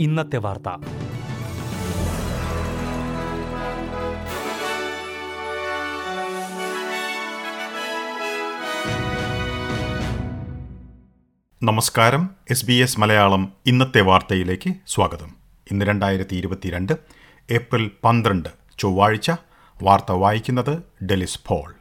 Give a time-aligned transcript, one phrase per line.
[0.00, 0.68] ഇന്നത്തെ വാർത്ത.
[11.62, 12.30] നമസ്കാരം.
[12.50, 15.36] എസ് ബി എസ് മലയാളം ഇന്നത്തെ വാർത്തയിലേക്ക് സ്വാഗതം.
[15.70, 16.92] ഇന്ന് രണ്ടായിരത്തി ഇരുപത്തിരണ്ട്
[17.50, 18.48] ഏപ്രിൽ പന്ത്രണ്ട്
[18.78, 19.30] ചൊവ്വാഴ്ച.
[19.82, 21.74] വാർത്ത വായിക്കുന്നത് ഡെലിസ് ഫോൾ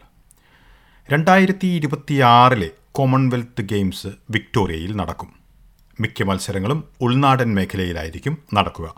[1.14, 5.34] രണ്ടായിരത്തി ഇരുപത്തിയാറിലെ കോമൺവെൽത്ത് ഗെയിംസ് വിക്ടോറിയയിൽ നടക്കും.
[6.00, 8.96] മിക്ക മത്സരങ്ങളും ഉൾനാടൻ മേഖലയിലായിരിക്കും നടക്കുക.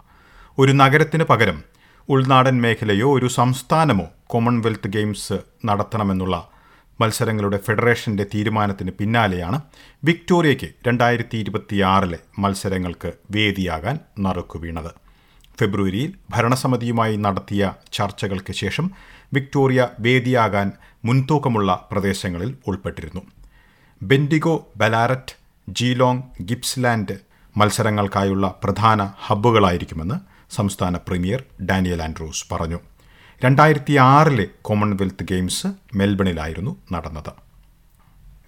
[0.58, 1.64] ഒരു നഗരത്തിന് പകരം
[2.09, 5.34] ഉൾനാടൻ മേഖലയോ ഒരു സംസ്ഥാനമോ കോമൺവെൽത്ത് ഗെയിംസ്
[5.66, 6.50] നടത്തണമെന്നുള്ള
[7.02, 9.62] മത്സരങ്ങളുടെ ഫെഡറേഷന്റെ തീരുമാനത്തിന് പിന്നാലെയാണ്
[10.03, 14.92] വിക്ടോറിയയ്ക്ക് രണ്ടായിരത്തി ഇരുപത്തിയാറിലെ മത്സരങ്ങൾക്ക് വേദിയാകാൻ നറുക്കു വീണത്.
[15.59, 18.92] ഫെബ്രുവരിയിൽ ഭരണസമിതിയുമായി നടത്തിയ ചർച്ചകൾക്ക് ശേഷം
[19.34, 20.72] വിക്ടോറിയ വേദിയാകാൻ
[21.06, 23.22] മുൻതൂക്കമുള്ള പ്രദേശങ്ങളിൽ ഉൾപ്പെട്ടിരുന്നു.
[24.02, 25.36] ബെൻഡിഗോ ബലാരറ്റ്
[25.70, 27.17] ജീലോങ് ഗിപ്സ്ലാൻഡ്
[27.58, 30.16] മത്സരങ്ങൾക്കായുള്ള പ്രധാന ഹബ്ബുകളായിരിക്കുമെന്ന്
[30.56, 32.80] സംസ്ഥാന പ്രീമിയർ ഡാനിയൽ ആൻഡ്രൂസ് പറഞ്ഞു.
[33.44, 37.31] രണ്ടായിരത്തി ആറിലെ കോമൺവെൽത്ത് ഗെയിംസ് മെൽബണിലായിരുന്നു നടന്നത്.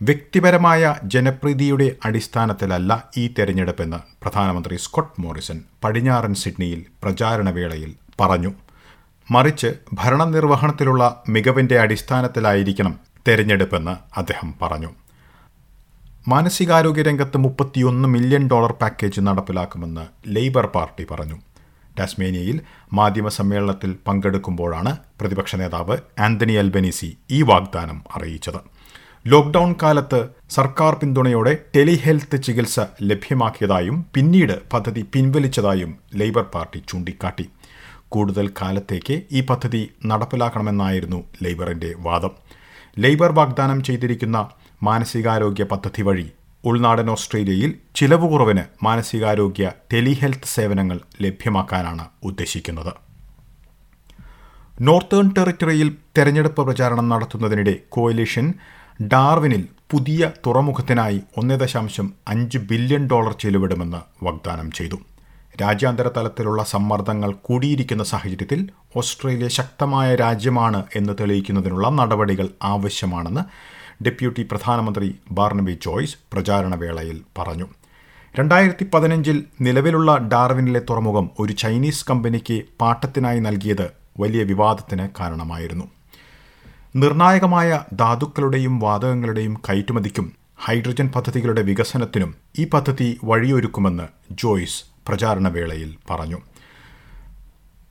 [0.01, 8.53] വ്യക്തിപരമായ ജനപ്രീതിയുടെ അടിസ്ഥാനത്തിലല്ല ഈ തെരഞ്ഞെടുപ്പെന്ന് പ്രധാനമന്ത്രി സ്കോട്ട് മോറിസൺ പടിഞ്ഞാറൻ സിഡ്നിയിൽ പ്രചാരണവേളയിൽ പറഞ്ഞു.
[9.31, 14.89] മറിച്ച് ഭരണനിർവഹണത്തിലുള്ള മികവിന്റെ അടിസ്ഥാനത്തിലായിരിക്കണം തെരഞ്ഞെടുപ്പെന്ന് അദ്ദേഹം പറഞ്ഞു.
[16.31, 21.37] മാനസികാരോഗ്യ രംഗത്ത് മുപ്പത്തിയൊന്ന് മില്യൺ ഡോളർ പാക്കേജ് നടപ്പിലാക്കുമെന്ന് ലേബർ പാർട്ടി പറഞ്ഞു.
[21.99, 22.57] ടാസ്മേനിയയിൽ
[22.93, 28.59] മാധ്യമ സമ്മേളനത്തിൽ പങ്കെടുക്കുമ്പോഴാണ് പ്രതിപക്ഷ നേതാവ് ആന്റണി അൽബനീസി ഈ വാഗ്ദാനം അറിയിച്ചത്.
[29.27, 37.47] ലോക്ക്ഡൌൺ കാലത്ത് സർക്കാർ പിന്തുണയോടെ ടെലിഹെൽത്ത് ചികിത്സ ലഭ്യമാക്കിയതായും പിന്നീട് പദ്ധതി പിൻവലിച്ചതായും ലേബർ പാർട്ടി ചൂണ്ടിക്കാട്ടി.
[38.09, 42.31] കൂടുതൽ കാലത്തേക്ക് ഈ പദ്ധതി നടപ്പിലാക്കണമെന്നായിരുന്നു ലേബറിന്റെ വാദം.
[42.99, 44.37] ലേബർ വാഗ്ദാനം ചെയ്തിരിക്കുന്ന
[44.83, 46.27] മാനസികാരോഗ്യ പദ്ധതി വഴി
[46.65, 52.93] ഉൾനാടൻ ഓസ്ട്രേലിയയിൽ ചിലവ് കുറവിന് മാനസികാരോഗ്യ ടെലിഹെൽത്ത് സേവനങ്ങൾ ലഭ്യമാക്കാനാണ് ഉദ്ദേശിക്കുന്നത്.
[54.81, 58.53] നോർത്തേൺ ടെറിറ്ററിയിൽ തെരഞ്ഞെടുപ്പ് പ്രചാരണം നടത്തുന്നതിനിടെ കോയലിഷൻ
[59.03, 64.97] ഡാർവിനിൽ പുതിയ തുറമുഖത്തിനായി ഒന്ന് ദശാംശം അഞ്ച് ബില്യൺ ഡോളർ ചെലവിടുമെന്ന് വാഗ്ദാനം ചെയ്തു.
[65.61, 73.43] രാജ്യാന്തര തലത്തിലുള്ള സമ്മർദ്ദങ്ങൾ കൂടിയിരിക്കുന്ന സാഹചര്യത്തിൽ ഓസ്ട്രേലിയ ശക്തമായ രാജ്യമാണ് എന്ന് തെളിയിക്കുന്നതിനുള്ള നടപടികൾ ആവശ്യമാണെന്ന്
[74.05, 77.67] ഡെപ്യൂട്ടി പ്രധാനമന്ത്രി ബാർണബി ജോയ്സ് പ്രചാരണവേളയിൽ പറഞ്ഞു.
[78.39, 85.85] രണ്ടായിരത്തി പതിനഞ്ചിൽ നിലവിലുള്ള ഡാർവിനിലെ തുറമുഖം ഒരു ചൈനീസ് കമ്പനിക്ക് പാട്ടത്തിനായി നൽകിയത് വലിയ വിവാദത്തിന് കാരണമായിരുന്നു.
[86.95, 96.39] നിർണായകമായ ധാതുക്കളുടെയും വാതകങ്ങളുടെയും കയറ്റുമതിക്കും ഹൈഡ്രജൻ പദ്ധതികളുടെ വികസനത്തിനും ഈ പദ്ധതി വഴിയൊരുക്കുമെന്ന് ജോയ്സ് പ്രചാരണവേളയിൽ പറഞ്ഞു.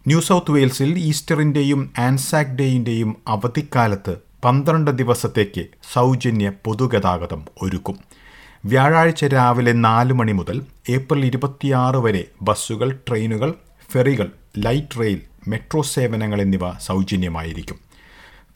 [0.07, 7.97] ന്യൂ സൗത്ത് വെയിൽസിൽ ഈസ്റ്ററിന്റെയും ആൻസാക് ഡേയിന്റെയും അവധിക്കാലത്ത് പന്ത്രണ്ട് ദിവസത്തേക്ക് സൗജന്യ പൊതുഗതാഗതം ഒരുക്കും.
[8.65, 13.55] വ്യാഴാഴ്ച രാവിലെ നാല് മണി മുതൽ ഏപ്രിൽ ഇരുപത്തിയാറ് വരെ ബസ്സുകൾ ട്രെയിനുകൾ
[13.93, 14.29] ഫെറികൾ
[14.59, 17.79] ലൈറ്റ് റെയിൽ മെട്രോ സേവനങ്ങൾ എന്നിവ സൗജന്യമായിരിക്കും.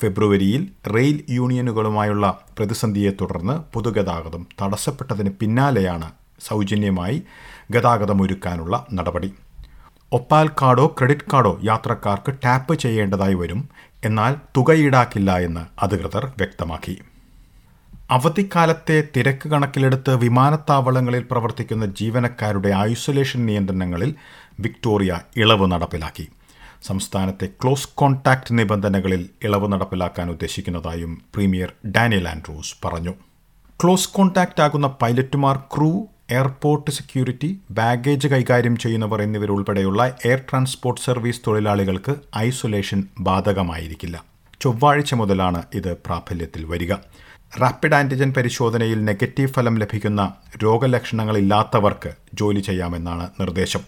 [0.03, 6.11] ഫെബ്രുവരിയിൽ റെയിൽ യൂണിയനുകളുമായുള്ള പ്രതിസന്ധിയെ തുടർന്ന് പൊതുഗതാഗതം തടസ്സപ്പെട്ടതിന് പിന്നാലെയാണ്
[6.41, 7.23] സൗജന്യമായി
[7.71, 9.33] ഗതാഗതം ഒരുക്കാനുള്ള നടപടി.
[10.13, 13.69] ഒപ്പാൽ കാർഡോ ക്രെഡിറ്റ് കാർഡോ യാത്രക്കാർക്ക് ടാപ്പ് ചെയ്യേണ്ടതായി വരും.
[14.05, 16.99] എന്നാൽ തുക ഈടാക്കില്ല എന്ന് അധികൃതർ വ്യക്തമാക്കി.
[18.11, 24.15] അവധിക്കാലത്തെ തിരക്ക് കണക്കിലെടുത്ത് വിമാനത്താവളങ്ങളിൽ പ്രവർത്തിക്കുന്ന ജീവനക്കാരുടെ ഐസൊലേഷൻ നിയന്ത്രണങ്ങളിൽ
[24.61, 26.29] വിക്ടോറിയ ഇളവ് നടപ്പിലാക്കി.
[26.83, 33.15] സംസ്ഥാനത്തെ ക്ലോസ് കോൺടാക്ട് നിബന്ധനകളിൽ ഇളവ് നടപ്പിലാക്കാൻ ഉദ്ദേശിക്കുന്നതായും പ്രീമിയർ ഡാനിയൽ ആൻഡ്രൂസ് പറഞ്ഞു.
[33.85, 37.49] ക്ലോസ് കോൺടാക്റ്റ് ആകുന്ന പൈലറ്റുമാർ ക്രൂ എയർപോർട്ട് സെക്യൂരിറ്റി
[37.79, 44.17] ബാഗേജ് കൈകാര്യം ചെയ്യുന്നവർ എന്നിവരുൾപ്പെടെയുള്ള എയർ ട്രാൻസ്പോർട്ട് സർവീസ് തൊഴിലാളികൾക്ക് ഐസൊലേഷൻ ബാധകമായിരിക്കില്ല.
[44.61, 46.93] ചൊവ്വാഴ്ച മുതലാണ് ഇത് പ്രാബല്യത്തിൽ വരിക.
[47.63, 50.23] റാപ്പിഡ് ആന്റിജൻ പരിശോധനയിൽ നെഗറ്റീവ് ഫലം ലഭിക്കുന്ന
[50.65, 53.83] രോഗലക്ഷണങ്ങളില്ലാത്തവർക്ക് ജോലി ചെയ്യാമെന്നാണ് നിർദ്ദേശം.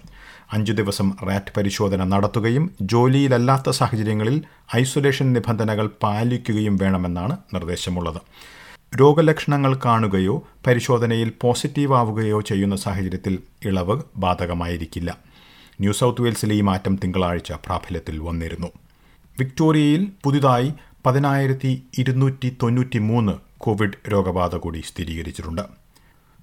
[0.52, 4.36] അഞ്ചു ദിവസം റാറ്റ് പരിശോധന നടത്തുകയും ജോലിയിലല്ലാത്ത സാഹചര്യങ്ങളിൽ
[4.76, 8.20] ഐസൊലേഷൻ നിബന്ധനകൾ പാലിക്കുകയും വേണമെന്നാണ് നിർദ്ദേശമുള്ളത്.
[9.00, 15.18] രോഗലക്ഷണങ്ങൾ കാണുകയോ പരിശോധനയിൽ പോസിറ്റീവ് ആവുകയോ ചെയ്യുന്ന സാഹചര്യത്തിൽ ഇളവ് ബാധകമായിരിക്കില്ല.
[15.80, 18.66] ന്യൂ സൗത്ത് വെയിൽസിലെ ഈ മാറ്റം തിങ്കളാഴ്ച പ്രാബല്യത്തിൽ വന്നിരുന്നു.
[19.38, 20.72] വിക്ടോറിയയിൽ പുതുതായി
[21.06, 25.62] പതിനായിരത്തി ഇരുന്നൂറ്റി തൊണ്ണൂറ്റി മൂന്ന് കോവിഡ് രോഗബാധ കൂടി സ്ഥിരീകരിച്ചിട്ടുണ്ട്.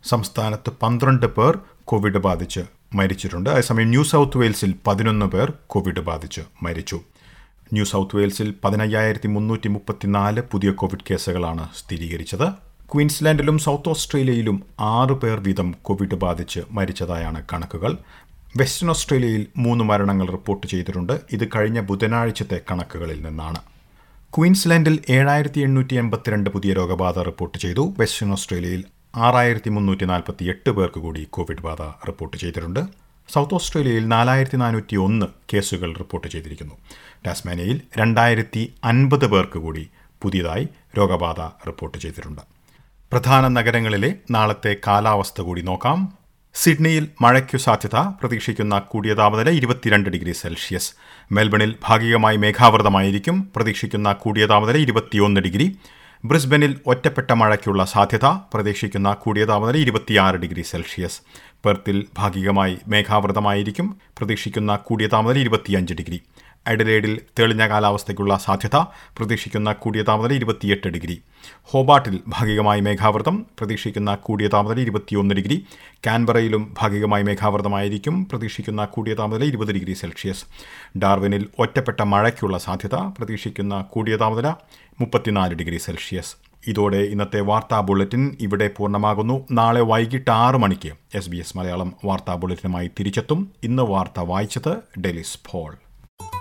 [0.04, 2.60] സംസ്ഥാനത്ത് പന്ത്രണ്ട് പേർ കോവിഡ് ബാധിച്ച്
[2.96, 3.50] മരിച്ചിട്ടുണ്ട്.
[3.50, 7.02] അതേസമയം ന്യൂ സൗത്ത് വെയിൽസിൽ പതിനൊന്ന് പേർ കോവിഡ് ബാധിച്ച് മരിച്ചു.
[7.74, 12.48] ന്യൂ സൗത്ത് വെയിൽസിൽ പതിനയ്യായിരത്തി മുന്നൂറ്റി മുപ്പത്തിനാല് പുതിയ കോവിഡ് കേസുകളാണ് സ്ഥിരീകരിച്ചത്.
[12.94, 17.98] ക്വീൻസ്ലാൻഡിലും സൗത്ത് ഓസ്ട്രേലിയയിലും ആറ് പേർ വീതം കോവിഡ് ബാധിച്ച് മരിച്ചതായാണ് കണക്കുകൾ.
[18.58, 21.14] വെസ്റ്റേൺ ഓസ്ട്രേലിയയിൽ മൂന്ന് മരണങ്ങൾ റിപ്പോർട്ട് ചെയ്തിട്ടുണ്ട്.
[21.32, 23.62] ഇത് കഴിഞ്ഞ ബുധനാഴ്ചത്തെ കണക്കുകളിൽ നിന്നാണ്.
[24.38, 27.96] ക്വീൻസ്ലാൻഡിൽ ഏഴായിരത്തി എണ്ണൂറ്റി എൺപത്തിരണ്ട് പുതിയ രോഗബാധ റിപ്പോർട്ട് ചെയ്തു.
[28.00, 28.84] വെസ്റ്റേൺ ഓസ്ട്രേലിയയിൽ
[29.16, 32.80] ആറായിരത്തി മുന്നൂറ്റി നാൽപ്പത്തി എട്ട് പേർക്ക് കൂടി കോവിഡ് ബാധ റിപ്പോർട്ട് ചെയ്തിട്ടുണ്ട്.
[33.30, 36.74] സൗത്ത് ഓസ്ട്രേലിയയിൽ നാലായിരത്തി നാനൂറ്റി ഒന്ന് കേസുകൾ റിപ്പോർട്ട് ചെയ്തിരിക്കുന്നു.
[37.26, 39.90] ടാസ്മാനിയയിൽ രണ്ടായിരത്തി അൻപത് പേർക്ക് കൂടി
[40.22, 42.42] പുതിയതായി രോഗബാധ റിപ്പോർട്ട് ചെയ്തിട്ടുണ്ട്.
[43.12, 46.14] പ്രധാന നഗരങ്ങളിലെ നാളത്തെ കാലാവസ്ഥ കൂടി നോക്കാം.
[46.54, 50.94] സിഡ്നിയിൽ മഴയ്ക്കു സാധ്യത പ്രതീക്ഷിക്കുന്ന കൂടിയ താപനില ഇരുപത്തിരണ്ട് ഡിഗ്രി സെൽഷ്യസ്.
[51.32, 53.52] മെൽബണിൽ ഭാഗികമായി മേഘാവൃതമായിരിക്കും.
[53.56, 55.78] പ്രതീക്ഷിക്കുന്ന കൂടിയ താപനില ഇരുപത്തിയൊന്ന് ഡിഗ്രി.
[56.26, 61.22] ബ്രിസ്ബനിൽ ഒറ്റപ്പെട്ട മഴയ്ക്കുള്ള സാധ്യത പ്രതീക്ഷിക്കുന്ന കൂടിയ താപനില ഇരുപത്തിയാറ് ഡിഗ്രി സെൽഷ്യസ്.
[61.66, 63.88] പെർത്തിൽ ഭാഗികമായി മേഘാവൃതമായിരിക്കും.
[64.18, 66.22] പ്രതീക്ഷിക്കുന്ന കൂടിയ താപനില ഇരുപത്തിയഞ്ച് ഡിഗ്രി.
[66.68, 68.76] അഡലേഡിൽ തെളിഞ്ഞ കാലാവസ്ഥയ്ക്കുള്ള സാധ്യത
[69.18, 71.22] പ്രതീക്ഷിക്കുന്ന കൂടിയ താപനില ഇരുപത്തിയെട്ട് ഡിഗ്രി.
[71.62, 75.66] ഹോബാട്ടിൽ ഭാഗികമായി മേഘാവൃതം പ്രതീക്ഷിക്കുന്ന കൂടിയ താപനില ഇരുപത്തിയൊന്ന് ഡിഗ്രി.
[76.08, 80.46] കാൻബറയിലും ഭാഗികമായി മേഘാവൃതമായിരിക്കും പ്രതീക്ഷിക്കുന്ന കൂടിയ താപനില ഇരുപത് ഡിഗ്രി സെൽഷ്യസ്.
[80.98, 84.48] ഡാർവിനിൽ ഒറ്റപ്പെട്ട മഴയ്ക്കുള്ള സാധ്യത പ്രതീക്ഷിക്കുന്ന കൂടിയ താപനില
[85.00, 86.36] മുപ്പത്തിനാല് ഡിഗ്രി സെൽഷ്യസ്.
[86.68, 89.48] ഇതോടെ ഇന്നത്തെ വാർത്താ ബുള്ളറ്റിൻ ഇവിടെ പൂർണമാകുന്നു.
[89.52, 93.52] നാളെ വൈകിട്ട് ആറ് മണിക്ക് എസ് ബി എസ് മലയാളം വാർത്താ ബുള്ളറ്റിനുമായി തിരിച്ചെത്തും.
[93.64, 95.76] ഇന്ന് വാർത്ത വായിച്ചത് ഡെലിസ് ഫോൾ